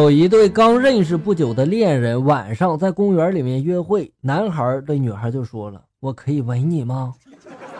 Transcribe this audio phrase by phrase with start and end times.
[0.00, 7.12] 有一对刚认识不久的恋人，晚上在公园里面约会，男孩对女孩就说了：“我可以吻你吗？”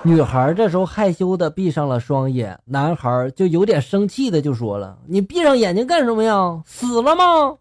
[0.04, 6.62] 女孩这时候害羞的闭上了双眼，男孩就有点生气的就说了：“你闭上眼睛干什么呀？
[6.67, 7.56] 死了吗？”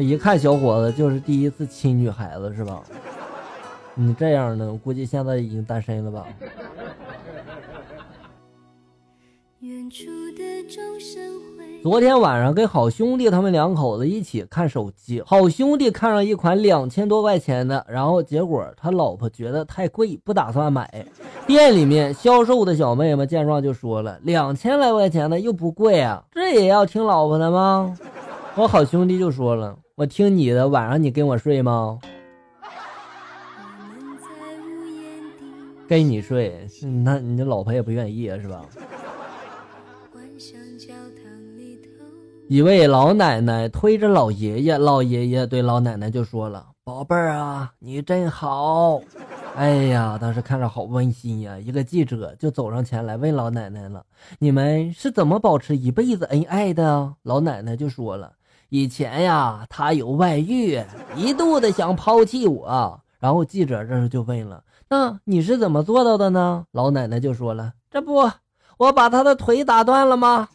[0.00, 2.80] 一看小伙子就是第一次亲女孩子是吧？
[3.96, 6.24] 你这样的，我估计现在已经单身了吧？
[11.82, 21.06] 昨天晚上跟好兄弟他们两口子一起看手机，好兄弟看上一款两千多块钱的，然后结果他老婆觉得太贵，不打算买。
[21.46, 27.96] 店里面销售的小妹们见状就说了：“两千来块钱的又不贵啊，这也要听老婆的吗？”
[28.56, 29.78] 我好兄弟就说了。
[29.94, 31.98] 我听你的，晚上你跟我睡吗？
[35.88, 36.68] 跟你睡，
[37.04, 38.62] 那你的老婆也不愿意啊，是吧？
[42.50, 49.02] 一位老奶奶推着老爷爷，老爷爷对老奶奶就说了：“宝贝儿啊，你真好。”
[49.54, 51.58] 哎呀，当时看着好温馨呀！
[51.58, 54.02] 一个记者就走上前来问老奶奶了
[54.40, 58.32] ：“你们是怎么保持一辈子恩爱的？”老奶奶就说了。
[58.70, 60.82] 以前呀，他有外遇，
[61.14, 62.98] 一度的想抛弃我。
[63.18, 68.30] 然后记者这时就问了：“那你是怎么做到的呢？”老奶奶就说了：“这不，
[68.78, 70.48] 我把他的腿打断了吗？”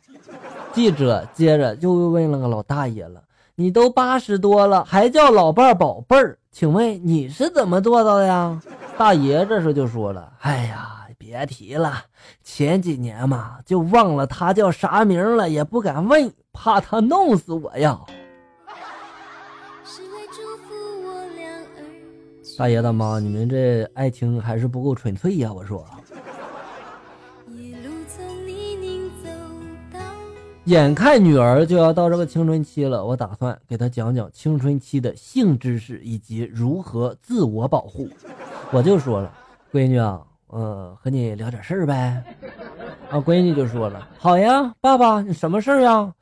[0.73, 3.23] 记者接着就问了个老大爷了
[3.55, 6.37] ：“你都八十多了，还叫老伴儿宝贝儿？
[6.51, 8.61] 请问你是怎么做到的呀？”
[8.97, 11.93] 大爷这时候就说了：“哎呀，别提了，
[12.43, 17.99] 前几年嘛，就忘了他叫啥名了，也不敢问。”怕他弄死我呀！
[22.55, 25.51] 大爷大妈，你们这爱情还是不够纯粹呀！
[25.51, 25.83] 我说，
[30.65, 38.07] 眼看女儿就要到这个青春期了，我打算给她讲讲青春期的性知识以及如何自我保护。
[38.71, 39.29] 我就说了，
[39.73, 42.23] 闺女啊，呃，和你聊点事儿呗。
[43.09, 46.13] 啊，闺女就说了，好呀，爸爸，你什么事儿呀？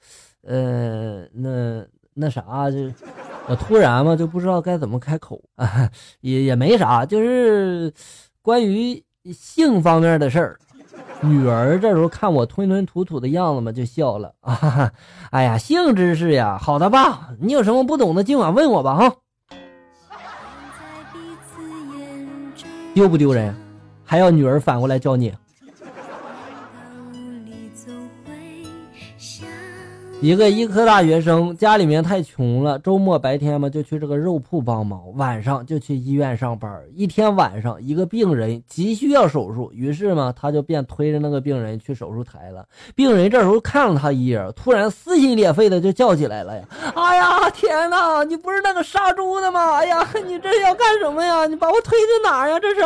[0.41, 1.85] 呃，那
[2.15, 2.91] 那啥，就
[3.47, 5.87] 我突然嘛，就不知道该怎么开口啊，
[6.21, 7.93] 也也没啥，就是
[8.41, 10.59] 关于性方面的事儿。
[11.23, 14.91] 女儿这时候看我吞吞吐吐的样子嘛，就笑了啊，
[15.29, 17.29] 哎呀，性知识呀，好的吧？
[17.39, 19.13] 你有什么不懂的，尽管问我吧，哈。
[22.93, 23.55] 丢不丢人？
[24.03, 25.33] 还要女儿反过来教你？
[30.21, 36.79] 一个医科大学生家里面太穷了，周末白天嘛就去这个肉铺帮忙，晚上就去医院上班。
[36.93, 42.63] 一天晚上，一个病人急需要手术，于是嘛他就便推着那个病人去手术台了。
[42.93, 46.63] 病人这时候看了他一眼，突然撕心裂肺的就叫起来了呀！
[46.95, 49.77] 哎呀天哪，你不是那个杀猪的吗？
[49.77, 51.47] 哎呀，你这是要干什么呀？
[51.47, 52.59] 你把我推去哪呀？
[52.59, 52.81] 这是？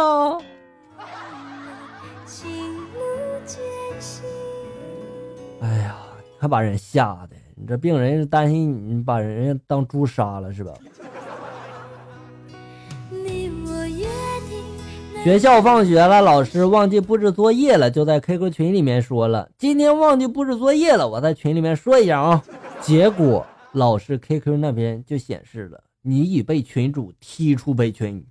[5.61, 5.97] 哎呀！
[6.45, 10.71] 还把人吓的，你这病人是担心你把人家当猪杀了是吧？
[15.23, 22.43] 学校放学了，老师忘记布置作业了，就在 QQ 群里面说了：“今天忘记布置作业了。”我在群里面说一下啊。
[22.79, 28.23] 结果老师 QQ 那边就显示了：“你已被群主踢出本群。”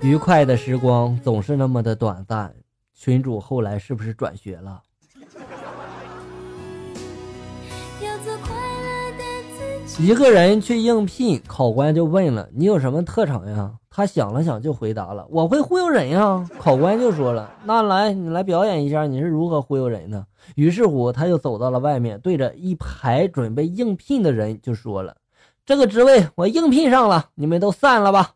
[0.00, 2.54] 愉快的时光总是那么的短暂。
[3.02, 4.80] 群主后来是不是转学了？
[9.98, 20.24] 一个人去应聘，考官就问了：“你有什么特长呀？”他想了想，就回答了：“我会忽悠人呀。”考官就说了：“那来，你来表演一下，你是如何忽悠人的？”
[20.54, 25.16] 于是乎，他就走到了外面，对着一排准备应聘的人就说了
[25.66, 28.34] ：“这个职位我应聘上了，你们都散了吧。”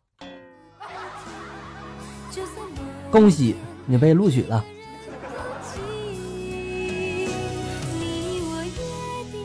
[3.13, 3.55] 恭喜！
[3.87, 4.65] 你被录取了。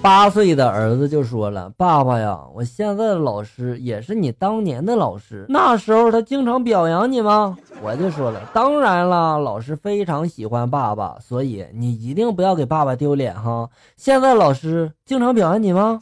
[0.01, 16.01] 八岁的儿子就说了：“爸爸呀，我现在的老师也是你当年的老师，那时候他经常表扬你吗？”我就说了：“当然了，老师非常喜欢爸爸，所以你一定不要给爸爸丢脸哈。”现在老师经常表扬你吗？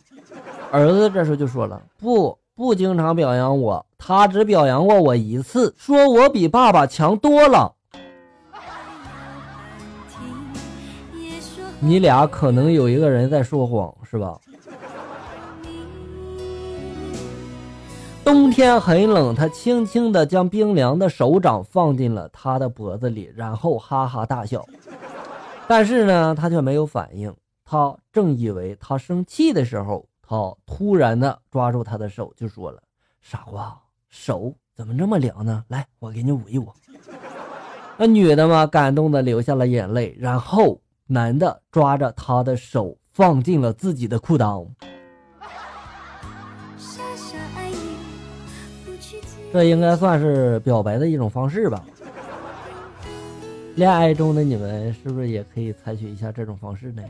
[0.72, 7.74] 儿子这时候就说了：“不，不经常表扬我，他只表扬过我一次，说我比爸爸强多了。”
[11.82, 14.40] 你俩可能有一个人在说谎，是吧？
[18.24, 24.64] 冬天很冷，他轻轻的将冰凉的手掌放进了他的脖子里，然后哈哈大笑。
[25.68, 27.34] 但是呢，他却没有反应。
[27.64, 32.82] 他正以为他生气的时候，他突然的抓住他的手，就说了
[33.22, 33.76] ：“傻瓜，
[34.10, 35.64] 手怎么这么凉呢？
[35.70, 36.68] 来，我给你捂一捂。”
[37.98, 40.16] 那女的嘛，感动的流下了眼泪。
[40.20, 40.80] 然后
[41.12, 44.68] 男的抓着她的手放进了自己的裤裆。
[49.52, 51.84] 这应该算是表白的一种方式吧。
[53.74, 57.02] 恋爱中的你们是不是也可以采取一下这种方式呢？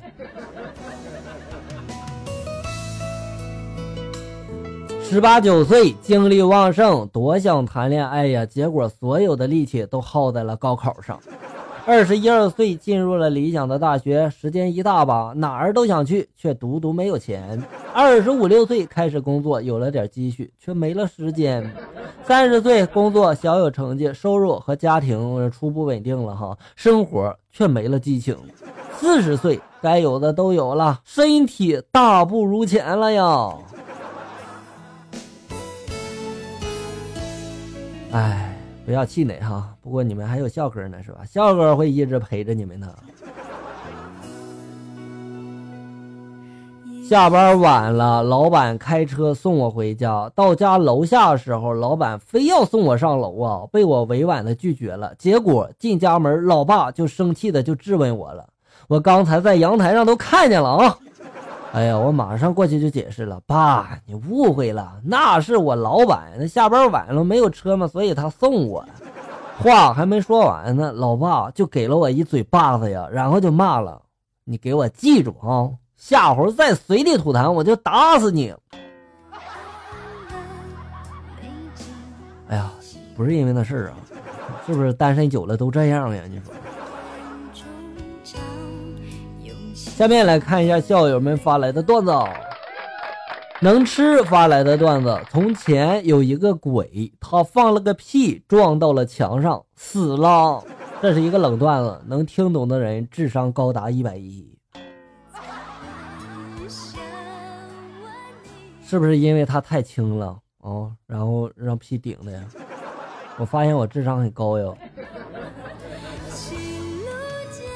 [5.04, 8.46] 十八九岁，精力旺盛，多想谈恋爱呀！
[8.46, 11.19] 结果所有的力气都耗在了高考上。
[11.89, 17.59] 二十一二岁，进入了理想的大学，时间一大把，哪儿都想去，却独独没有钱。
[17.91, 21.68] 二十五六岁，开始工作，有了点积蓄，却没了时间。
[22.21, 28.38] 三十岁，工作小有成绩，收入和家庭初步稳定了哈，生活却没了激情。
[29.00, 33.50] 四十岁，该有的都有了，身体大不如前了呀。
[38.12, 38.49] 哎，
[38.89, 39.75] 不要气馁哈！
[39.83, 41.19] 不过你们还有笑哥呢，是吧？
[41.24, 42.88] 笑哥会一直陪着你们的。
[47.07, 50.31] 下班晚了，老板开车送我回家。
[50.33, 55.13] 到家楼下的时候，老板非要送我上楼啊，被我委婉的拒绝了。
[55.19, 58.50] 结果进家门，老爸就生气的就质问我了
[58.89, 60.97] ：“我刚才在阳台上都看见了啊！”
[61.71, 68.83] 哎呀，我马上过去就解释了，爸，你误会了，那是我老板，那下班晚了没有车嘛，所以他送我。
[69.60, 74.01] 话还没说完呢，老爸就给了我一嘴巴子呀，然后就骂了
[74.45, 78.51] ：“你给我记住啊，下回再随地吐痰，我就打死你！”
[82.50, 82.72] 哎呀，
[83.15, 83.94] 不是因为那事儿啊，
[84.65, 86.24] 是不是单身久了都这样呀？
[86.27, 86.51] 你说。
[90.00, 92.13] 下面来看一下校友们发来的段子。
[93.60, 100.63] 能吃发来的段子：从前有一个鬼，他放了个屁，撞到了墙上，死了。
[101.01, 104.57] 这是一个冷段子，能听懂的人智商高达一百一。
[108.81, 112.42] 是不是因为他太轻了哦，然后让屁顶的呀？
[113.38, 114.78] 我发现我智商很高哟。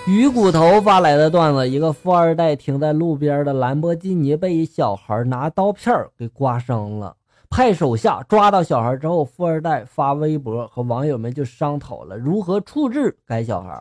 [0.05, 7.15] 鱼骨头发来的段子：一个富二代停在路边的兰博基尼被一小孩拿刀片给刮伤了，
[7.49, 13.79] 派手下抓到小孩之后，富二代发微博和网友们就商讨了如何处置该小孩。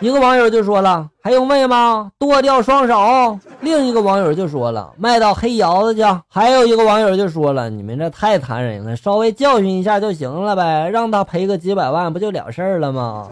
[0.00, 2.10] 一个网友就说了：“还用问吗？
[2.18, 13.28] 剁掉双手。”另一个网友就说了：“卖到黑窑子去。”还有一个网友就说了：“你们这太残忍了，稍微教训一下就行了呗，让他赔个几百万不就了事儿了吗？”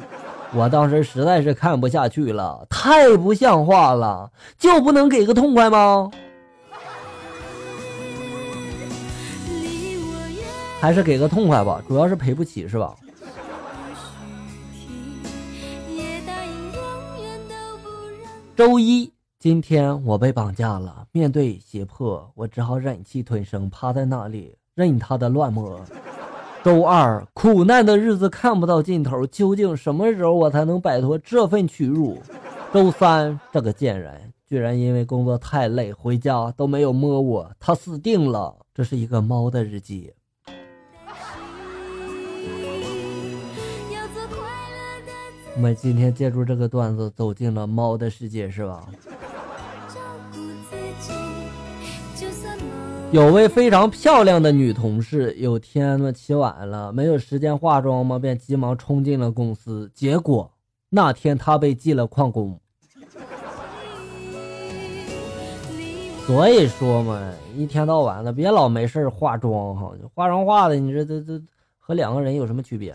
[0.55, 6.11] 我当时实在是看不下去了，太不像话了，就不能给个痛快吗？
[10.81, 12.95] 还是给个痛快吧，主要是赔不起是吧？
[18.57, 25.79] 周一，今天我被绑架了，面对胁迫，我只好忍气吞声，趴在那里任他的乱摸。
[26.65, 32.21] 周二，苦难的日子看不到尽头，究竟什么时候我才能摆脱这份屈辱？
[32.73, 38.55] 周三，这个贱人居然因为工作太累，回家都没有摸我，他死定了。
[38.75, 40.13] 这是一个猫的日记。
[45.55, 48.87] 我们今天借助这个段子走进了猫的世界，是吧？
[53.11, 59.91] 有位非常漂亮的女同事，有天呢起晚了，没有时间化妆嘛，便急忙冲进了公司。
[59.95, 60.51] 结果
[60.91, 62.61] 那天她被记了旷工。
[66.27, 71.41] 所以说嘛，一天到晚的别老没事化妆哈，化妆化的，你这这这
[71.79, 72.95] 和两个人有什么区别？